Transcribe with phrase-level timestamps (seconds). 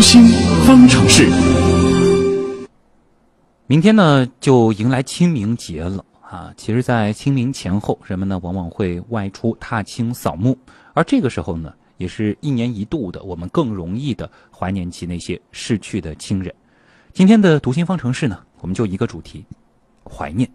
[0.00, 0.24] 心
[0.66, 1.28] 方程式。
[3.66, 6.52] 明天呢，就迎来清明节了啊！
[6.56, 10.56] 其实，在清明前后，人们呢往往会外出踏青扫墓，
[10.94, 16.54] 而这个时候呢，也是一年一度的，我们更容易的怀念起那些逝去的亲人。
[17.12, 19.44] 今天的读心方程式呢，我们就一个主题：
[20.04, 20.48] 怀念。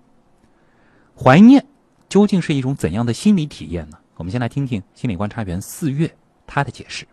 [1.16, 1.64] 怀念
[2.10, 3.98] 究竟是一种怎样的心理体验呢？
[4.16, 6.12] 我们先来听听心理观察员四月
[6.48, 7.06] 他的解释。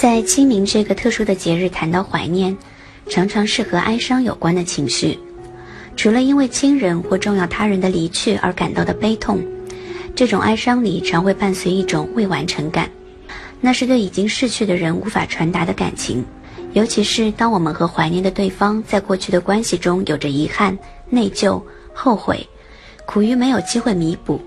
[0.00, 2.56] 在清明这个特殊的节日谈到怀念，
[3.10, 5.18] 常常是和哀伤有关的情绪。
[5.94, 9.44] 除了因为亲人或重要他人的离去而感到的悲痛，
[10.16, 12.88] 这种哀伤里常会伴随一种未完成感，
[13.60, 16.24] 那是对已经逝去的人无法传达的感情。
[16.72, 20.78] 尤其是当我们和怀念的对方在过去的关系中有着遗憾、
[21.10, 21.62] 内疚、
[21.92, 22.48] 后悔，
[23.04, 24.40] 苦于没有机会弥补，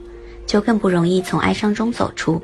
[0.48, 2.42] 就更不容易从哀伤中走出。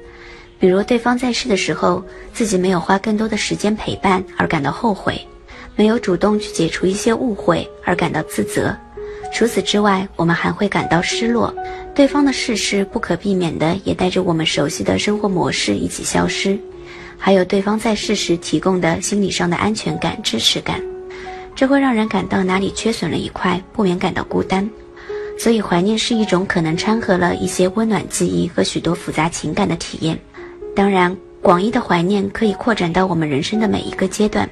[0.59, 5.25] 比如，对方在世的时候，自己没有花更多的时间陪伴而感到后悔，
[5.75, 8.75] 没有主动去解除一些误会而感到自责。
[9.31, 11.55] 除此之外，我们还会感到失落，
[11.95, 16.59] 对方的逝世不可避免的也带着我们熟悉的生活模式一起消失，
[17.17, 20.81] 还有对方在世时提供的心理上的安全感、支持感，
[21.55, 24.69] 这会让人感到哪里缺损了一块，不免感到孤单。
[25.37, 30.19] 所以，怀念是一种可能掺和了一些温暖记忆和许多复杂情感的体验。
[30.79, 34.49] 当然，广义的怀念可以扩展到我们人生的每一个阶段，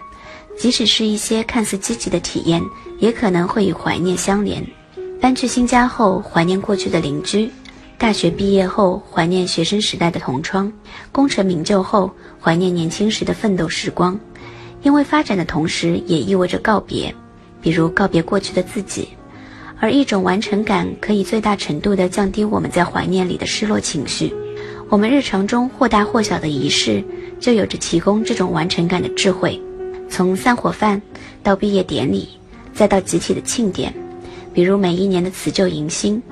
[0.58, 2.62] 即使是一些看似积极的体验，
[3.00, 4.62] 也可能会与怀念相连。
[5.22, 7.50] 搬去新家后，怀念过去的邻居；
[7.98, 10.70] 大学毕业后，怀念学生时代的同窗；
[11.14, 12.12] 功成名就后，
[12.42, 14.20] 怀念年轻时的奋斗时光。
[14.82, 17.16] 因为发展的同时，也意味着告别，
[17.62, 19.08] 比如告别过去的自己。
[19.80, 24.34] 而一种完成感，可以最大程度地降低我们在怀念里的失落情绪。
[24.90, 27.04] 我们日常中或大或小的仪式，
[27.42, 29.62] 就有着提供这种完成感的智慧。
[30.10, 31.02] 从散伙饭
[31.44, 32.30] 到毕业典礼，
[32.74, 33.94] 再到集体的庆典，
[34.54, 36.24] 比如每一年的辞旧迎新。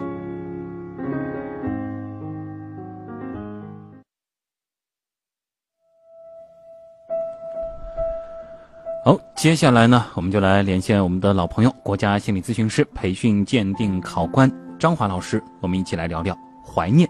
[9.04, 14.50] 好，接下来呢，我们就来连线我们的老朋友，国家心理咨询师培训鉴定考官
[14.80, 16.34] 张华老师，我们一起来聊聊
[16.66, 17.08] 怀念。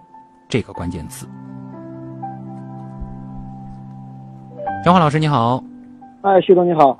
[0.56, 1.28] 这个关键词，
[4.86, 5.62] 张华老师你好，
[6.22, 6.98] 哎，徐总你好。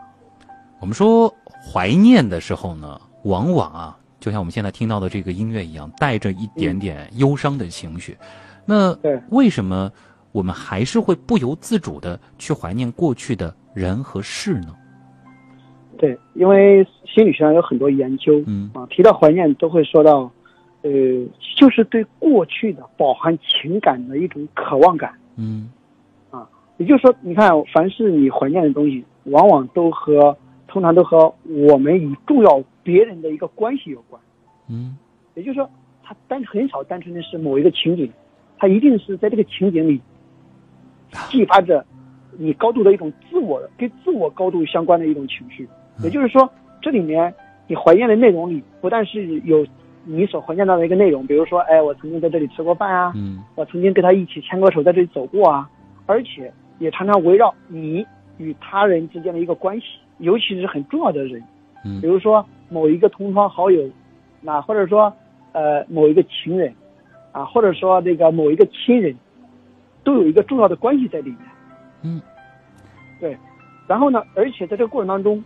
[0.82, 1.34] 我们说
[1.64, 8.18] 怀念的时候呢，往往啊，就像我们现在听到的这个音乐一样，带着一点点忧伤的情绪。
[8.66, 8.94] 那
[9.30, 9.90] 为什么
[10.34, 14.76] 我们还是会不由自主的去怀念过去的人和事呢？
[15.98, 20.30] 对，因为心理学上有很多研究，嗯啊，提到怀念都会说到。
[20.86, 20.92] 呃，
[21.58, 25.72] 就是对过去的饱含情感的一种渴望感，嗯，
[26.30, 26.48] 啊，
[26.78, 30.38] 也就是说，你看，凡是你怀念的东西，往往都和
[30.68, 34.22] 通常都和我们与重要别人的一个关系有关，
[34.70, 34.96] 嗯，
[35.34, 35.68] 也就是说，
[36.04, 38.14] 它单很少单纯的是某一个情景，
[38.60, 40.00] 它一定是在这个情景里
[41.32, 41.84] 激发着
[42.38, 45.68] 你高度的一种自我的跟自我高度相关的一种情绪，
[46.04, 46.48] 也就是说，
[46.80, 47.34] 这里面
[47.66, 49.66] 你怀念的内容里不但是有。
[50.08, 55.68] 你所怀念到的一个内容，比如说，哎，我曾经在这里吃过饭啊，嗯，我曾经跟他一起牵过手在这里走过啊，
[56.06, 58.06] 而且也常常围绕你
[58.38, 59.86] 与他人之间的一个关系，
[60.20, 61.44] 尤其是很重要的人，
[61.84, 63.90] 嗯，比如说某一个同窗好友，
[64.42, 65.12] 那或者说，
[65.54, 66.72] 呃，某一个情人，
[67.32, 69.16] 啊，或者说这个某一个亲人，
[70.04, 71.40] 都有一个重要的关系在里面，
[72.04, 72.22] 嗯，
[73.20, 73.36] 对，
[73.88, 75.44] 然后呢，而且在这个过程当中，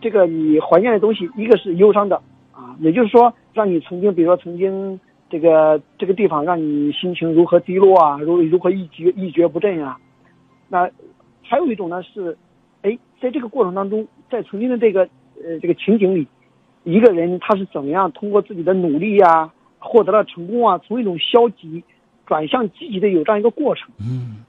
[0.00, 2.20] 这个你怀念的东西，一个是忧伤的。
[2.52, 9.98] 啊，也就是说，让你曾经，比如说曾经这个这个地方，让你心情如何低落啊，如如何一蹶一蹶不振啊？
[10.68, 10.88] 那
[11.42, 12.36] 还有一种呢是，
[12.82, 15.02] 哎，在这个过程当中，在曾经的这个
[15.42, 16.26] 呃这个情景里，
[16.84, 21.82] 一个人他是怎么样通过自己的努力呀，获得了成功啊，从一种消极
[22.26, 23.90] 转向积极的有这样一个过程。
[23.98, 24.44] 嗯，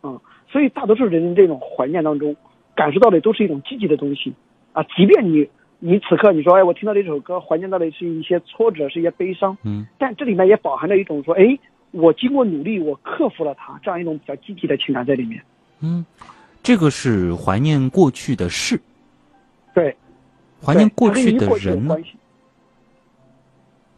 [0.00, 2.34] 啊，所以大多数人这种怀念当中，
[2.74, 4.32] 感受到的都是一种积极的东西
[4.72, 5.48] 啊，即便你。
[5.84, 11.58] 你此刻你说，哎，我听到这首歌，怀念到的是一些挫折，是一些悲伤，嗯，但这里面也饱含着一种说，哎，
[11.90, 15.42] 我经过努力，我克服了它，这样一种比较积极的情感在里面。
[15.80, 16.06] 嗯，
[16.62, 18.80] 这个是怀念过去的事，
[19.74, 19.92] 对，
[20.64, 21.96] 怀念过去的人呢？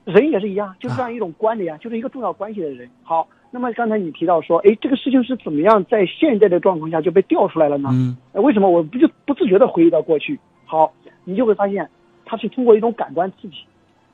[0.07, 2.89] 人也是一样，就是这样一种关联，啊就是一个重要关系的人。
[3.03, 7.91] 好，那么刚才你提到说，哎，这个事情是怎么样在现在的状况下就被调出来了呢？
[7.93, 10.41] 嗯，为什么我不就不自觉的回忆到过去？
[10.65, 10.91] 好。
[11.25, 11.89] 你就会发现，
[12.25, 13.65] 它是通过一种感官刺激，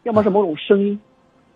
[0.05, 0.99] 要么是某种声音，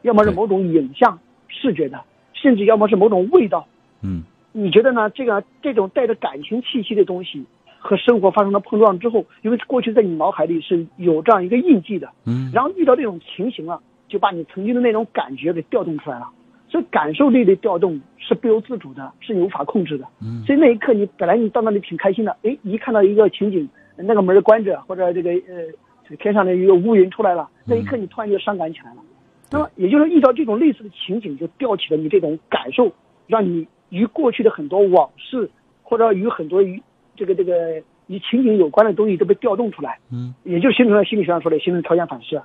[0.02, 1.18] 要么是某种影像，
[1.48, 2.00] 视觉的，
[2.32, 3.66] 甚至要么是某种味道。
[4.02, 4.22] 嗯
[4.56, 5.10] 你觉得呢？
[5.10, 7.44] 这个这种带着感情气息的东西
[7.80, 16.28] 和生活发生了碰撞之后，因为过去在你脑海里是有这样一个印记的，嗯，然后遇到这种情形了，就把你曾经的那种感觉给调动出来了。
[16.68, 20.06] 所以感受力的调动是不由自主的，是你无法控制的。
[20.22, 25.62] 嗯所以那一刻你本来你到那里挺开心的，哎，一看到一个情景，那个门关着，或者这个呃
[26.04, 29.02] 这个天上的一个乌云出来了，那一刻你突然就伤感起来了。
[29.50, 32.90] 那么也就是遇到这种类似的情景，就吊起了你这种感受，
[33.26, 35.48] 让你与过去的很多往事，
[35.82, 36.82] 或者与很多与
[37.14, 42.42] 这个这个与情景有关的东西都被调动出来，嗯，也就形成了心理学上说的形成条件反射。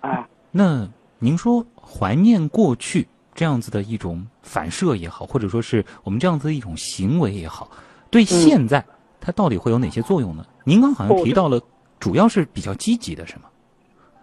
[0.00, 0.88] 啊，那
[1.18, 7.68] 您说怀念过去这样子的一种反射也好，或者说是我们这样子的一种行为也好，
[8.10, 8.84] 对现在
[9.26, 10.46] 它到底会有哪些作用呢？
[10.62, 11.60] 您刚好像哦提到了，
[11.98, 13.46] 主要是比较积极的，是吗？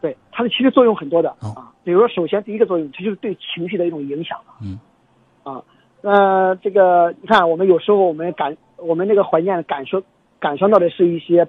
[0.01, 1.73] 对，它的其实作用很多的哦啊。
[1.83, 4.39] 比如说，首先第一个作用，它就是对情绪的一种影响。
[4.61, 4.79] 嗯。
[5.43, 5.61] 啊，
[6.03, 10.01] 呃，这个你看，我们有时候我们感我们那个怀念感受
[10.39, 11.45] 感受到的是一些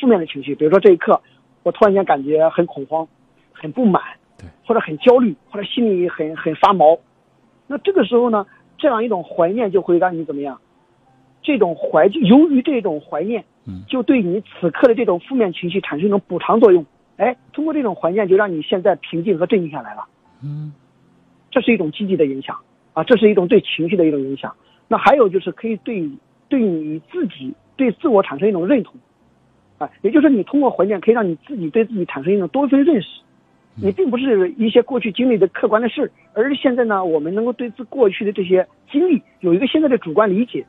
[0.00, 1.20] 负面的情绪，比如说这一刻，
[1.62, 3.06] 我突然间感觉很恐慌、
[3.52, 4.02] 很不满，
[4.36, 6.98] 对，或者很焦虑，或者心里很很发毛。
[7.68, 8.44] 那这个时候呢，
[8.76, 10.58] 这样一种怀念就会让你怎么样？
[11.48, 16.84] 这种怀，由于这种怀念，嗯就对你此刻的这种负面情绪产生一种补偿作用。
[17.16, 20.04] 哎，通过这种怀念，就让你现在平静和镇静下来了。
[20.44, 20.70] 嗯
[21.50, 22.54] 这是一种积极的影响
[22.92, 24.54] 啊，这是一种对情绪的一种影响。
[24.88, 26.06] 那还有就是可以对
[26.50, 28.94] 对你自己对自我产生一种认同
[29.78, 33.08] 啊，也就是你通过怀念可以让你自己对自己产生一种多一份认识。
[33.80, 40.66] 你并不是一些过去经历的客观的事，而是现在呢，我们能够对自过去的这些经历有一个现在的主观理解。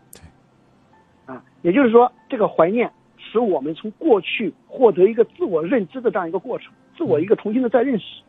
[1.60, 8.22] 啊，也就是说，这个怀念使我们从过去获得一个自我认知的这样一个过程，自我一个重新的再认识。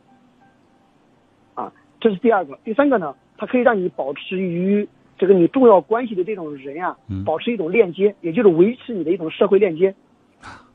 [1.53, 2.57] 啊，这是第二个。
[2.63, 4.87] 第三个呢，它可以让你保持与
[5.17, 9.93] 这个你重要关系的这种人啊嗯，保持一种链接，也就是维持你的一种社会链接。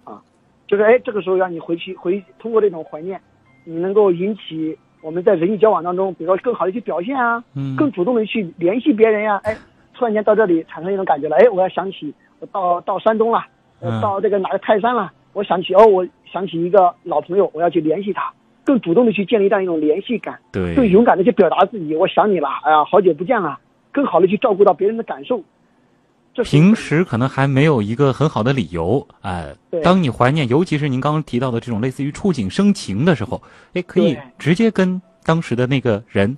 [0.05, 0.23] 啊，
[0.67, 3.21] 就是哎，这个时候让你回去回通过这种怀念，
[3.65, 9.57] 你能够引起我们在人际交往当中，比如说更好的去表现啊，嗯更主动的去联系别人呀、哎，
[9.95, 13.45] 突然间到这里产生一种感觉了，哎，我要想起我到到山东了，
[14.01, 18.33] 到这个哪个泰山了，我想起哦，我想起一个老朋友，我要去联系他，
[18.65, 23.59] 更主动的去建立这样一种联系感，对更，勇敢的去表达自己，我想你了，哎呀，好久不见了，
[23.93, 25.43] 更好的去照顾到别人的感受。
[26.45, 33.41] 平时可能还没有一个很好的理由，哎、对当你怀念，尤其是您刚刚提到的这种类似于触景生情的时候，
[33.73, 36.37] 哎，可以直接跟当时的那个人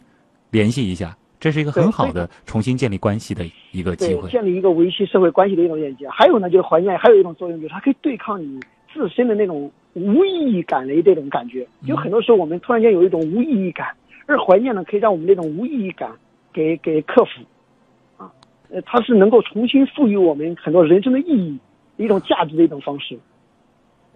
[0.50, 4.28] 联系一下，这是一个很好的重新建立关系的一个机，会。
[4.28, 6.08] 建立一个维系社会关系的一种链接。
[6.08, 8.58] 还有呢，就是怀念，还有一种作用，就是它可以对抗你
[8.92, 11.66] 自身的那种无意义感的这种感觉。
[11.82, 13.88] 有很多时候，我们突然间有一种无意义感，
[14.26, 16.10] 而怀念呢，可以让我们这种无意义感
[16.52, 18.22] 给给克服。
[18.22, 18.32] 啊，
[18.70, 21.58] 呃，它是能够重新赋予我们很多人生的意义、
[21.96, 23.18] 一种价值的一种方式。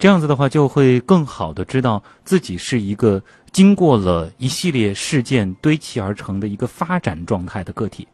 [0.03, 3.23] 这样子的话，就会更好的知道自己是一个
[3.53, 8.09] 经过了一系列事件堆砌而成的一个发展状态的个体。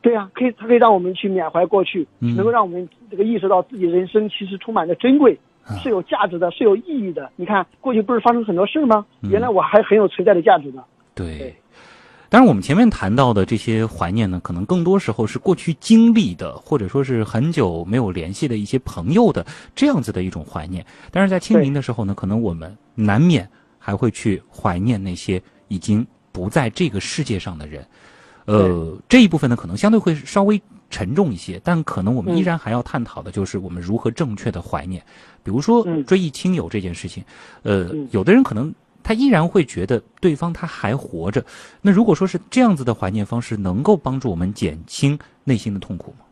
[0.00, 7.30] 对啊、可以，它可以让我们去缅怀过去，嗯能够让我们这个意识到自己人生其实充满着珍贵，啊是有价值的，是有意义的。
[7.36, 9.04] 你看，过去不是发生很多事儿吗？
[9.20, 10.82] 嗯原来我还很有存在的价值的。
[11.14, 11.54] 对对，
[12.32, 19.44] 当然我们前面谈到的这些怀念呢，可能更多时候是过去经历的，或者说是很久没有联系的一些朋友的
[19.76, 20.82] 这样子的一种怀念。
[21.10, 23.46] 但是在清明的时候呢，可能我们难免
[23.78, 27.86] 还会去怀念那些已经不在这个世界上的人。
[28.46, 30.58] 呃，这一部分呢，可能相对会稍微
[30.88, 35.04] 沉重一些，但可能我们依嗯然还要探讨的就是我们如何正确的怀念。
[35.42, 37.22] 比如说嗯追忆亲友这件事情，
[37.62, 41.44] 呃，嗯有的人可能他依然会觉得对方他还活着。
[41.80, 46.24] 那如果说是这样子的怀念方式，能够帮助我们减轻内心的痛苦吗？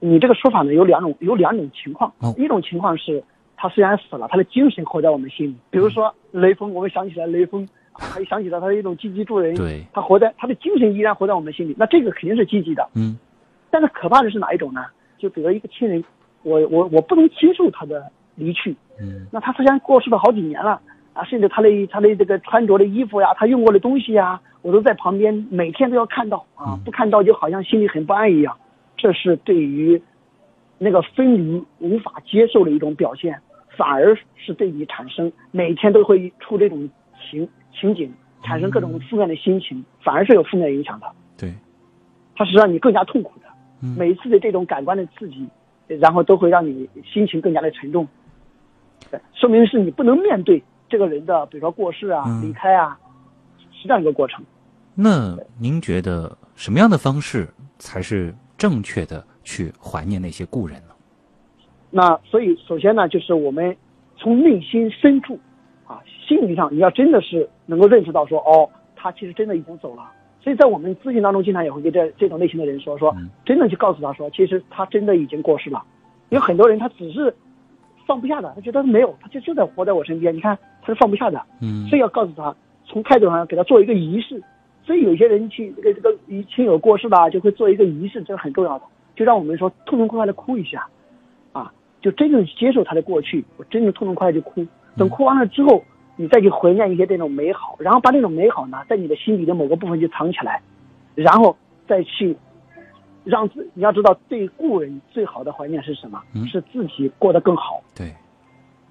[0.00, 2.12] 你这个说法呢，有两种，有两种情况。
[2.20, 3.22] 哦一种情况是，
[3.56, 5.56] 他虽然死了，他的精神活在我们心里。
[5.70, 12.88] 比如说雷锋，我们想起来雷锋， 啊还想起了他的一种积极助人，对，他活在他的精神依然活在我们心里，那这个肯定是积极的。
[12.94, 13.18] 嗯
[13.72, 14.80] 但是可怕的是哪一种呢？
[15.18, 16.02] 就比如一个亲人，
[16.42, 20.80] 我我我不能接受他的离去，嗯那他虽然过世了好几年了
[21.12, 28.56] 啊，甚至他的他的这个穿着的衣服呀，他用过的东西呀，我都在旁边每天都要看到啊嗯，不看到就好像心里很不安一样。
[28.96, 30.00] 这是对于
[30.78, 33.40] 那个分离无法接受的一种表现，
[33.76, 36.88] 反而是对你产生每天都会出这种
[37.18, 38.12] 情情景，
[38.42, 41.06] 产生各种负面的心情，反而是有负面影响的。
[41.38, 41.52] 对，
[42.36, 43.46] 它是让你更加痛苦的。
[43.82, 45.48] 嗯每一次的这种感官的刺激，
[45.86, 48.06] 然后都会让你心情更加的沉重。
[49.10, 52.98] 对说明是你不能面对这个人的，比如说过世啊、嗯离开啊，
[53.72, 54.44] 是这样一个过程。
[54.94, 60.92] 那您觉得什么样的方式才是正确的去怀念那些故人呢？
[61.90, 63.74] 那所以，首先呢，就是我们
[64.16, 65.38] 从内心深处，
[65.86, 70.10] 啊，心理上你要真的是能够认识到说，哦，他其实真的已经走了。
[70.42, 75.82] 所以在我们咨询当中，经常也会跟这这种类型的人说，说真的去告诉他说，其实他真的已经过世了。
[76.28, 77.34] 有很多人他只是
[78.10, 80.34] 放不下的，他觉得没有，他就就在活在我身边。
[80.34, 82.52] 你看他是放不下的，嗯，所以要告诉他，
[82.84, 84.42] 从态度上给他做一个仪式。
[84.82, 86.18] 所以有些人去这个这个
[86.52, 90.84] 亲友过世了，就会做一个仪式，这是很重要的，就让我们说痛痛快快的哭一下，
[91.52, 94.66] 啊，就真正接受他的过去，我真正痛痛快快就哭。
[94.96, 95.84] 等哭完了之后，
[96.16, 100.60] 你再去怀念一些这种美好，然后把这种美好呢，在你的心底的某个部分就藏起来，
[101.14, 102.36] 然后再去
[103.30, 106.20] 让自你要知道，对故人最好的怀念是什么？
[106.46, 107.80] 是自己过得更好。
[107.96, 108.12] 对，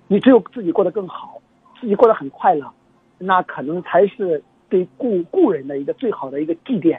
[0.08, 1.39] 你只有自己过得更好，
[1.79, 2.65] 自己过得很快乐，
[3.17, 6.98] 那可能才是对故故人的一个最好的一个祭奠。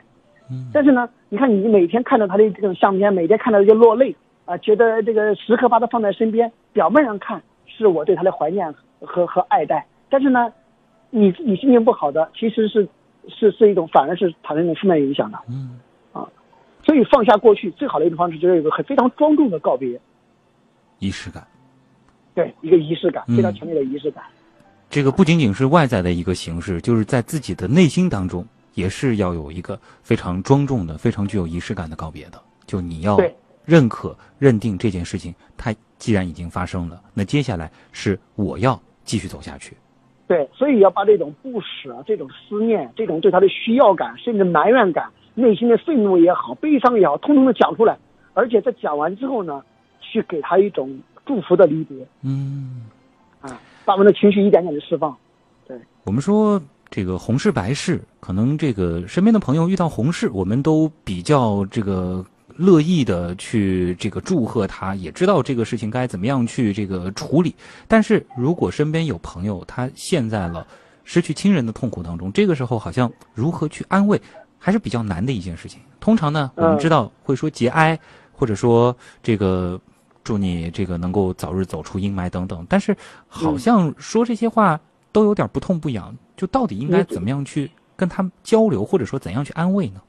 [0.51, 10.53] 嗯，但是呢，你看你每天看到他的这种相片，每天看到就落泪啊，觉得这个时刻把他放在身边，表面上看是我对他的怀念和和爱戴，但是呢，
[11.11, 12.89] 你自己心情不好的，其实是
[13.29, 15.39] 是是一种反而是产生一种负面影响的。
[15.49, 15.90] 嗯，啊，
[16.91, 20.01] 所以放下过去最好的一种方式就是有一个很非常庄重的告别，
[20.99, 21.47] 仪式感。
[22.35, 24.25] 对，一个仪式感，嗯非常强烈的仪式感。
[24.89, 28.45] 这个不仅仅是外在的一个形式，就是在自己的内心当中，
[28.75, 32.43] 也是要有一个非常庄重的、非常具有仪式感的告别的。
[32.67, 33.17] 就你要
[33.65, 39.77] 认可、认定这件事情，它既然已经发生了，那接下来是我要继续走下去。
[40.27, 47.97] 对，所以要把这种不舍、这种思念、这种对他的需要感，甚至埋怨感、内心的愤怒也好、悲伤也好，通通的讲出来，
[48.35, 49.63] 而且在讲完之后呢，
[50.01, 52.87] 去给他一种祝福的离别嗯，
[53.41, 55.17] 啊，把我们的情绪一点点的释放。
[55.67, 56.61] 对我们说
[56.91, 62.25] 这个红事白事，可能这个身边的朋友遇到红事，我们都比较这个
[62.57, 67.55] 乐意的去这个祝贺他，也知道这个事情该怎么样去这个处理。
[67.87, 70.67] 但是如果身边有朋友他陷在了
[71.05, 74.21] 失去亲人的痛苦当中，这个时候好像如何去安慰，
[74.61, 75.81] 还是比较难的一件事情。
[75.99, 77.99] 通常呢，我们知道会说节哀，
[78.31, 79.81] 或者说这个
[80.23, 84.79] 祝你这个能够早日走出阴霾等等，但是好像说这些话。
[85.13, 90.01] 都有点不痛不痒，就到底应该怎么样去跟他们交流，或者说怎样去安慰呢？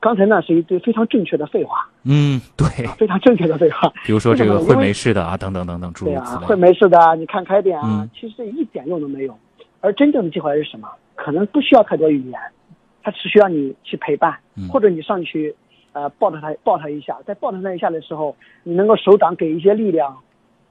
[0.00, 2.66] 刚才那是一堆非常正确的废话，嗯，对，
[2.98, 3.88] 非常正确的废话。
[4.04, 6.46] 比如说这个会没事的啊，等等等等，诸如此类。
[6.46, 9.38] 会没事的啊，你看开点啊，嗯其实这一点用都没有。
[9.80, 10.88] 而真正的计划是什么？
[11.14, 12.40] 可能不需要太多语言，
[13.04, 15.54] 它只需要你去陪伴，嗯或者你上去，
[15.92, 20.16] 呃，抱着他抱他一下，在抱着他一下的时候，你能够手掌给一些力量，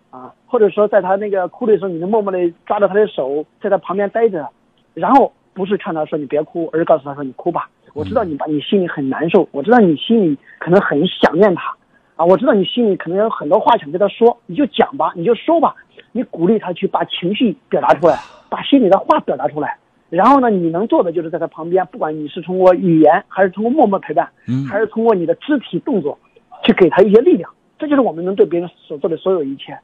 [0.09, 4.49] 啊，或者说在他那个哭的时候，你能默默的抓着他的手，在他旁边待着，
[4.95, 11.75] 然后不是劝他说你别哭，而是告诉他说你哭吧，我知道你把你心里很难受，我知道你心里可能很想念他，
[12.15, 15.75] 啊，我知道你心里可能有很多话想跟他说，你就讲吧，你就说吧，
[16.11, 18.17] 你鼓励他去把情绪表达出来，
[18.49, 19.77] 把心里的话表达出来。
[20.15, 26.15] 然后呢，你能做的就是在他旁边，不管你是通过语言，还是通过默默陪伴，嗯还是通过你的肢体动作，
[26.63, 27.49] 去给他一些力量。
[27.79, 29.75] 这就是我们能对别人所做的所有一切。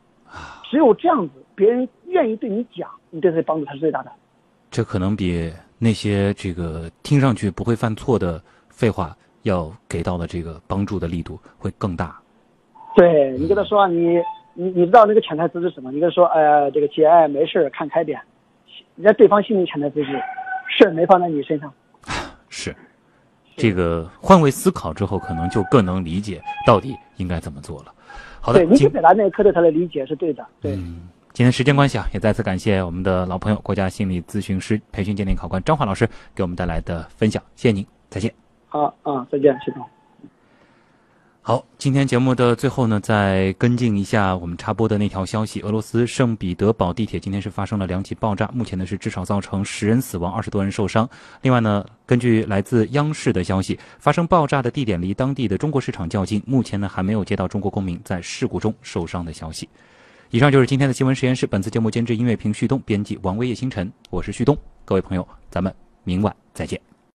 [0.69, 4.11] 只有这样子，别人愿意对你讲，你对他的帮助才是最大的。
[4.69, 12.15] 这可能比那些这个听上去不会犯错的废话要给到的这个帮助的力度会更大。
[12.95, 14.19] 对你跟他说，你
[14.53, 15.91] 你你知道那个潜台词是什么？
[15.91, 18.21] 你跟他说，呃，这个节哀没事，看开点。
[18.95, 20.11] 人家对方心里潜台词是，
[20.69, 21.71] 事儿没放在你身上。
[22.49, 22.75] 是，
[23.55, 27.93] 这个换位思考之后，可能就更能理解到底应该怎么做了。
[28.41, 30.45] 好的对，，你今去表达那一刻对他的理解是对的。
[30.61, 38.33] 对，嗯，今天时间关系啊，也再次感谢我们的老朋友、国家心理咨询师培训鉴定考官张华老师给我们带来的分享，谢谢您，再见。
[38.67, 39.83] 好啊，再见，徐总。
[41.41, 51.09] 好，今天节目的最后呢，再跟进一下我们插播的那条消息：俄罗斯圣彼得堡地铁今天是发生了两起爆炸，目前呢是至少造成十人死亡，二十多人受伤。
[51.41, 59.67] 另外呢，根据来自央视的消息，发生爆炸的地点离当地的中国市场较近，目前呢还没有接到中国公民在事故中受伤的消息。
[60.29, 64.55] 以上就是今天的新闻实验室，本次节目监制音乐评旭东，编辑王威叶星辰，我是旭东，
[64.85, 66.79] 各位朋友，咱们明晚再见。